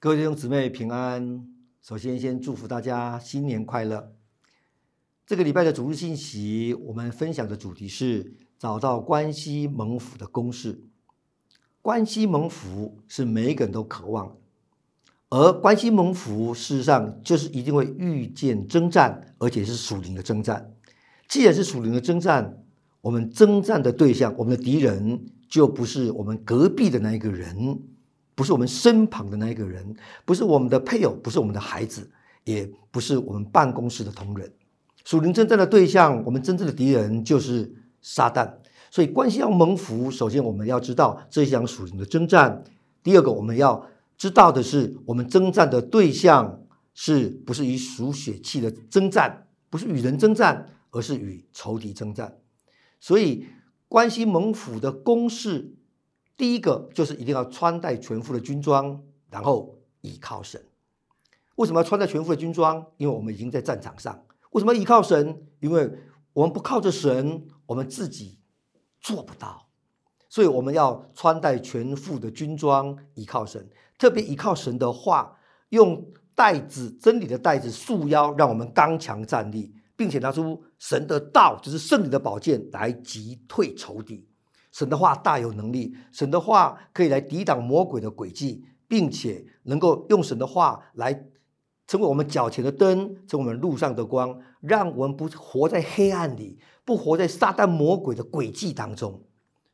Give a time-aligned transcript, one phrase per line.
[0.00, 1.44] 各位弟兄姊妹平安。
[1.82, 4.12] 首先，先祝福大家新年快乐。
[5.26, 10.84] 这个礼拜的主日信息，我们分享的主题是找到关系蒙福的公式。
[11.82, 14.36] 关系蒙福是每个人都渴望，
[15.30, 20.76] 而关系蒙福事实上就是一定会遇见征战，而且是属灵的征战。
[21.26, 22.62] 既然是属灵的征战，
[23.00, 27.82] 我们征战的对象，我们的敌人就不是我们隔壁的那一个人。
[28.38, 32.08] 不是我们身旁的那一个人，不是我们的配偶，不是我们的孩子，
[32.44, 34.48] 也不是我们办公室的同仁。
[35.04, 38.48] 属灵征战的对象，我们真正的敌人就是撒旦。
[38.92, 42.62] 所以关系要蒙福，首先我们要知道这一场属灵的征战。
[43.02, 43.84] 第二个，我们要
[44.16, 46.62] 知道的是，我们征战的对象
[46.94, 52.36] 是不是与属血气的征战，不是与人征战，而是与仇敌征战。
[53.00, 53.46] 所以
[53.88, 55.74] 关系蒙福的公式。
[56.38, 60.64] 第一个就是一定要穿戴全副的军装，然后倚靠神。
[61.56, 62.86] 为什么要穿戴全副的军装？
[62.96, 64.24] 因为我们已经在战场上。
[64.52, 65.48] 为什么依靠神？
[65.58, 65.90] 因为
[66.32, 68.38] 我们不靠着神，我们自己
[69.00, 69.68] 做不到。
[70.28, 73.68] 所以我们要穿戴全副的军装，依靠神。
[73.98, 75.38] 特别依靠神的话，
[75.70, 84.27] 用带子真理的带子束腰，让我们刚强站立，并且拿出神的道，就是圣灵的宝剑，来击退仇敌。
[84.78, 91.26] 神的话大有能力，神的话可以来抵挡魔鬼的诡计，并且能够用神的话来
[91.88, 99.20] 成为我们脚前的灯，成为我们路上的光，让我们不活在黑暗里，不活在撒旦魔鬼的诡计当中。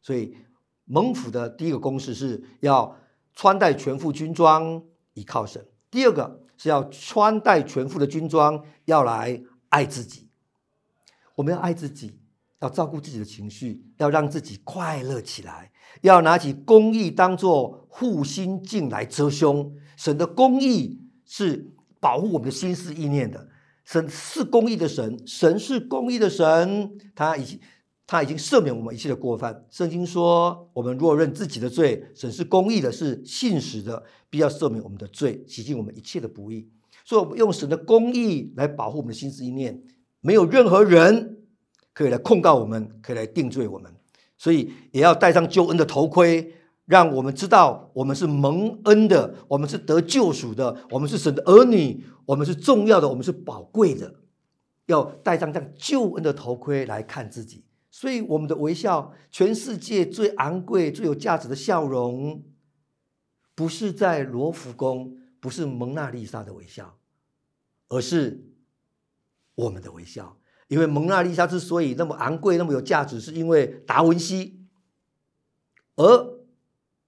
[0.00, 0.36] 所以
[0.84, 2.96] 蒙府的第一个公式是要
[3.34, 10.28] 穿戴全副军装，依靠神；第二个是要穿戴全副的军装，要来爱自己。
[11.34, 12.20] 我们要爱自己。
[12.62, 15.70] 要照顾自己的情绪，要让自己快乐起来，
[16.02, 19.74] 要拿起公义当做护心镜来遮胸。
[19.96, 23.48] 神的公义是保护我们的心思意念的。
[23.84, 27.58] 神是公义的神，神是公义的神，他已经
[28.06, 29.64] 他已经赦免我们一切的过犯。
[29.68, 36.70] 圣经说，我们若认自己的罪，神是公义的，是信实的，必要赦免我们的罪，洗净我们一切的不义。
[37.04, 39.82] 所以，我们用神的公义来保护我们的心思意念，
[40.20, 41.38] 没有任何人。
[41.92, 43.94] 可以来控告我们，可以来定罪我们，
[44.36, 46.54] 所以也要戴上救恩的头盔，
[46.86, 54.16] 让我们知道我们是蒙恩的，我们是得救赎的，我们是神的儿女，我们是重要的，我们是宝贵的。
[54.86, 62.42] 要戴上这样救恩的头盔来看自己，所以我们的微笑，全世界最昂贵、最有价值的笑容，
[63.54, 66.98] 不是在罗浮宫，不是蒙娜丽莎的微笑，
[67.88, 68.44] 而是
[69.54, 70.36] 我们的微笑。
[70.72, 74.58] 因为蒙娜丽莎之所以那么昂贵、那么有价值，是因为达文西，
[75.96, 76.38] 而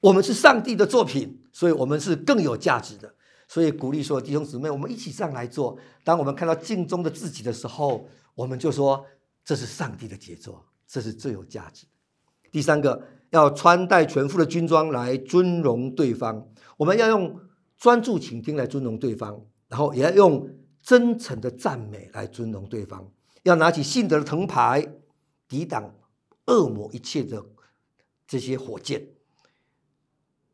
[0.00, 3.14] 我们是上帝的作品，所以我们是更有价值的。
[3.48, 5.78] 所以鼓励所有弟兄姊妹，我们一起上来做。
[6.04, 9.06] 当我们看到镜中的自己的时候，我们就说
[9.42, 11.86] 这是上帝的杰作，这是最有价值。
[12.50, 16.46] 第三个，要穿戴全副的军装来尊荣对方。
[16.76, 17.40] 我们要用
[17.78, 20.46] 专注倾听来尊荣对方，然后也要用
[20.82, 23.10] 真诚的赞美来尊荣对方。
[23.46, 24.84] 要拿起信德的藤牌，
[25.46, 25.94] 抵挡
[26.46, 27.44] 恶魔一切的
[28.26, 29.10] 这些火箭。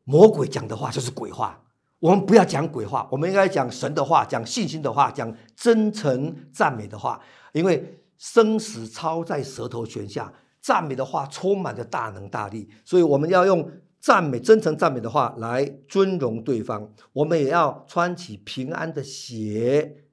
[0.03, 1.63] 魔鬼讲的话就是鬼话，
[1.97, 7.19] 我们不要讲鬼话，我们应该讲神的话，讲信心的话，讲真诚赞美的话。
[7.53, 10.31] 因为生死操在舌头泉下，
[10.61, 16.93] 赞美的话充满着大能大力，所以我们要用赞美、真诚赞美的话来尊荣对方。
[17.13, 20.03] 我们也要穿起平安的鞋，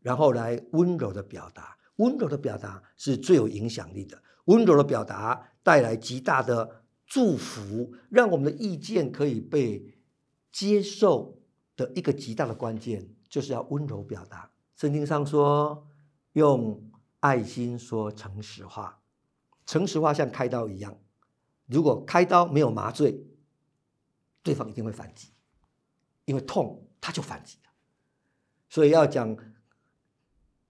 [0.00, 1.76] 然后来温柔的表达。
[2.00, 4.22] 温柔的表达是最有影响力的。
[4.46, 9.94] 温柔的表达带来极大的祝福，让我们的意见可以被
[10.50, 11.38] 接受
[11.76, 14.50] 的一个极大的关键，就是要温柔表达。
[14.76, 15.86] 圣经上说，
[16.32, 16.90] 用
[17.20, 19.02] 爱心说诚实话。
[19.66, 20.98] 诚实话像开刀一样，
[21.66, 23.24] 如果开刀没有麻醉，
[24.42, 25.28] 对方一定会反击，
[26.24, 27.58] 因为痛他就反击。
[28.70, 29.36] 所以要讲。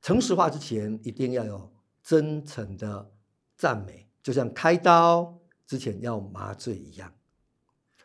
[0.03, 3.11] 诚实化之前一定要有真诚的
[3.57, 7.13] 赞美，就像开刀之前要麻醉一样。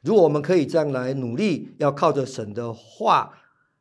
[0.02, 3.34] 如果我们可以这样来努力，要靠着神的话，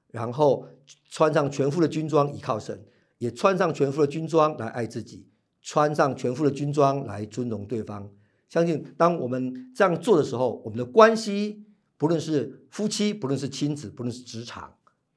[0.08, 0.68] 然后
[1.10, 2.86] 穿上全副的军装依靠神，
[3.18, 5.28] 也穿上全副的军装来爱自己，
[5.60, 8.10] 穿上全副的军装来尊荣对方。
[8.48, 14.76] 相信当我们这样做的时候，我们的关系，不论是夫妻，不论是亲子，不论是职场，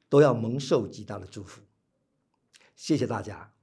[0.10, 1.62] 都要蒙受极大的祝福。
[2.78, 3.56] 谢谢大家。